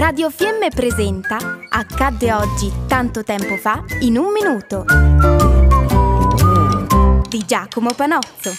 Radio 0.00 0.30
Fiemme 0.30 0.70
presenta 0.70 1.36
Accadde 1.68 2.32
oggi 2.32 2.72
tanto 2.86 3.22
tempo 3.22 3.58
fa 3.58 3.84
in 4.00 4.16
un 4.16 4.32
minuto 4.32 4.86
di 7.28 7.44
Giacomo 7.44 7.90
Panozzo. 7.94 8.50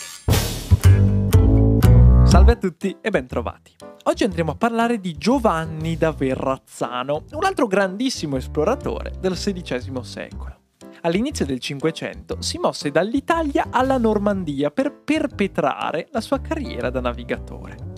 Salve 2.25 2.52
a 2.52 2.55
tutti 2.57 2.96
e 3.02 3.09
bentrovati. 3.09 3.75
Oggi 4.04 4.23
andremo 4.23 4.52
a 4.52 4.55
parlare 4.55 5.00
di 5.00 5.18
Giovanni 5.18 5.98
da 5.98 6.12
Verrazzano, 6.12 7.23
un 7.32 7.44
altro 7.44 7.66
grandissimo 7.66 8.38
esploratore 8.38 9.14
del 9.20 9.34
XVI 9.34 10.04
secolo. 10.04 10.60
All'inizio 11.02 11.48
del 11.48 11.60
Cinquecento 11.60 12.39
si 12.44 12.60
mosse 12.60 12.92
dall'Italia 12.92 13.70
alla 13.71 13.98
Normandia 13.98 14.70
per 14.70 14.94
perpetrare 14.94 16.08
la 16.12 16.21
sua 16.21 16.39
carriera 16.39 16.92
da 16.92 17.02
navigatore. 17.02 17.91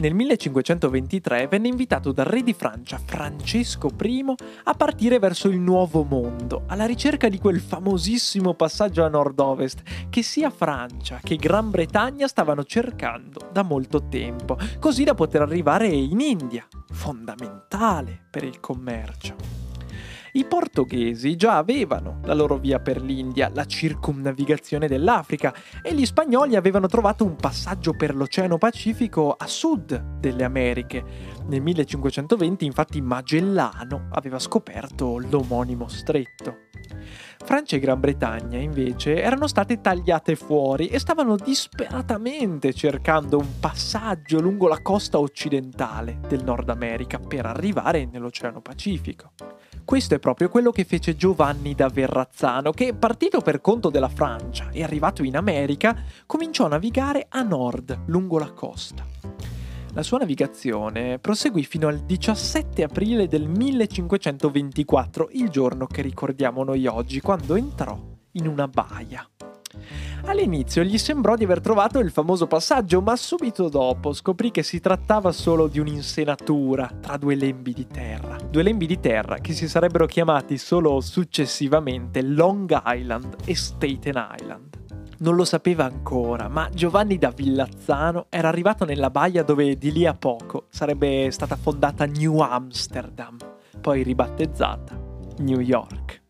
Nel 0.00 0.14
1523 0.14 1.46
venne 1.46 1.68
invitato 1.68 2.10
dal 2.10 2.24
re 2.24 2.42
di 2.42 2.54
Francia, 2.54 2.98
Francesco 3.04 3.90
I, 4.00 4.24
a 4.64 4.72
partire 4.72 5.18
verso 5.18 5.48
il 5.48 5.58
Nuovo 5.58 6.04
Mondo, 6.04 6.62
alla 6.68 6.86
ricerca 6.86 7.28
di 7.28 7.38
quel 7.38 7.60
famosissimo 7.60 8.54
passaggio 8.54 9.04
a 9.04 9.08
nord-ovest 9.08 9.82
che 10.08 10.22
sia 10.22 10.48
Francia 10.48 11.20
che 11.22 11.36
Gran 11.36 11.68
Bretagna 11.68 12.28
stavano 12.28 12.64
cercando 12.64 13.50
da 13.52 13.62
molto 13.62 14.08
tempo, 14.08 14.56
così 14.78 15.04
da 15.04 15.12
poter 15.12 15.42
arrivare 15.42 15.88
in 15.88 16.18
India, 16.20 16.66
fondamentale 16.90 18.18
per 18.30 18.44
il 18.44 18.58
commercio. 18.58 19.59
I 20.32 20.44
portoghesi 20.44 21.34
già 21.34 21.56
avevano 21.56 22.20
la 22.24 22.34
loro 22.34 22.56
via 22.56 22.78
per 22.78 23.02
l'India, 23.02 23.50
la 23.52 23.64
circumnavigazione 23.64 24.86
dell'Africa, 24.86 25.52
e 25.82 25.92
gli 25.92 26.06
spagnoli 26.06 26.54
avevano 26.54 26.86
trovato 26.86 27.24
un 27.24 27.34
passaggio 27.36 27.94
per 27.94 28.14
l'Oceano 28.14 28.56
Pacifico 28.56 29.32
a 29.32 29.46
sud 29.46 30.18
delle 30.20 30.44
Americhe. 30.44 31.02
Nel 31.46 31.62
1520 31.62 32.64
infatti 32.64 33.00
Magellano 33.00 34.08
aveva 34.12 34.38
scoperto 34.38 35.18
l'omonimo 35.18 35.88
stretto. 35.88 36.68
Francia 37.44 37.76
e 37.76 37.78
Gran 37.78 38.00
Bretagna 38.00 38.58
invece 38.58 39.20
erano 39.22 39.46
state 39.46 39.80
tagliate 39.80 40.36
fuori 40.36 40.88
e 40.88 40.98
stavano 40.98 41.36
disperatamente 41.36 42.72
cercando 42.72 43.38
un 43.38 43.58
passaggio 43.60 44.40
lungo 44.40 44.68
la 44.68 44.82
costa 44.82 45.18
occidentale 45.18 46.20
del 46.28 46.44
Nord 46.44 46.68
America 46.68 47.18
per 47.18 47.46
arrivare 47.46 48.06
nell'Oceano 48.06 48.60
Pacifico. 48.60 49.32
Questo 49.84 50.14
è 50.14 50.18
proprio 50.20 50.48
quello 50.48 50.70
che 50.70 50.84
fece 50.84 51.16
Giovanni 51.16 51.74
da 51.74 51.88
Verrazzano, 51.88 52.70
che 52.70 52.94
partito 52.94 53.40
per 53.40 53.60
conto 53.60 53.90
della 53.90 54.08
Francia 54.08 54.68
e 54.70 54.84
arrivato 54.84 55.24
in 55.24 55.36
America, 55.36 55.96
cominciò 56.26 56.66
a 56.66 56.68
navigare 56.68 57.26
a 57.28 57.42
nord, 57.42 58.02
lungo 58.06 58.38
la 58.38 58.52
costa. 58.52 59.04
La 59.92 60.04
sua 60.04 60.18
navigazione 60.18 61.18
proseguì 61.18 61.64
fino 61.64 61.88
al 61.88 61.98
17 61.98 62.84
aprile 62.84 63.26
del 63.26 63.48
1524, 63.48 65.30
il 65.32 65.48
giorno 65.48 65.86
che 65.86 66.00
ricordiamo 66.00 66.62
noi 66.62 66.86
oggi, 66.86 67.20
quando 67.20 67.56
entrò 67.56 67.98
in 68.32 68.46
una 68.46 68.68
baia. 68.68 69.28
All'inizio 70.26 70.84
gli 70.84 70.96
sembrò 70.96 71.34
di 71.34 71.42
aver 71.42 71.60
trovato 71.60 71.98
il 71.98 72.12
famoso 72.12 72.46
passaggio, 72.46 73.00
ma 73.00 73.16
subito 73.16 73.68
dopo 73.68 74.12
scoprì 74.12 74.52
che 74.52 74.62
si 74.62 74.78
trattava 74.78 75.32
solo 75.32 75.66
di 75.66 75.80
un'insenatura 75.80 76.88
tra 77.00 77.16
due 77.16 77.34
lembi 77.34 77.72
di 77.72 77.86
terra. 77.88 78.36
Due 78.48 78.62
lembi 78.62 78.86
di 78.86 79.00
terra 79.00 79.38
che 79.38 79.52
si 79.54 79.68
sarebbero 79.68 80.06
chiamati 80.06 80.56
solo 80.56 81.00
successivamente 81.00 82.22
Long 82.22 82.80
Island 82.84 83.36
e 83.44 83.56
Staten 83.56 84.28
Island. 84.38 84.79
Non 85.20 85.34
lo 85.34 85.44
sapeva 85.44 85.84
ancora, 85.84 86.48
ma 86.48 86.68
Giovanni 86.72 87.18
da 87.18 87.30
Villazzano 87.30 88.26
era 88.30 88.48
arrivato 88.48 88.84
nella 88.84 89.10
baia 89.10 89.42
dove 89.42 89.76
di 89.76 89.92
lì 89.92 90.06
a 90.06 90.14
poco 90.14 90.66
sarebbe 90.70 91.30
stata 91.30 91.56
fondata 91.56 92.06
New 92.06 92.38
Amsterdam, 92.40 93.36
poi 93.80 94.02
ribattezzata 94.02 94.98
New 95.38 95.60
York. 95.60 96.22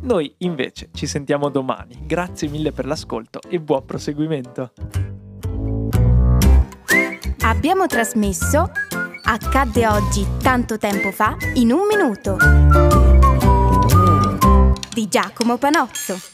Noi 0.00 0.34
invece 0.38 0.88
ci 0.92 1.06
sentiamo 1.06 1.50
domani. 1.50 2.02
Grazie 2.06 2.48
mille 2.48 2.72
per 2.72 2.86
l'ascolto 2.86 3.40
e 3.46 3.60
buon 3.60 3.84
proseguimento. 3.84 4.72
Abbiamo 7.40 7.86
trasmesso 7.86 8.70
Accadde 9.26 9.86
oggi 9.86 10.26
tanto 10.42 10.76
tempo 10.76 11.10
fa 11.10 11.34
in 11.54 11.72
un 11.72 11.86
minuto 11.86 12.36
di 14.92 15.08
Giacomo 15.08 15.56
Panozzo. 15.56 16.33